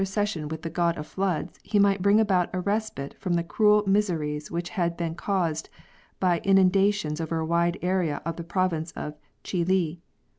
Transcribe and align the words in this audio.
97 0.01 0.11
cession 0.13 0.47
with 0.47 0.63
the 0.63 0.69
God 0.71 0.97
of 0.97 1.05
Floods 1.05 1.59
lie 1.71 1.79
might 1.79 2.01
bring 2.01 2.19
about 2.19 2.49
a 2.53 2.59
respite 2.59 3.15
from 3.19 3.35
the 3.35 3.43
cruel 3.43 3.83
miseries 3.85 4.49
which 4.49 4.69
had 4.69 4.97
been 4.97 5.13
caused 5.13 5.69
by 6.19 6.39
inundations 6.39 7.21
over 7.21 7.37
a 7.37 7.45
wide 7.45 7.77
area 7.83 8.19
of 8.25 8.35
the 8.35 8.43
pro 8.43 8.67
vince 8.67 8.91
of 8.93 9.13
Chihli. 9.43 9.99